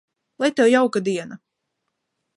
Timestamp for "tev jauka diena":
0.59-1.37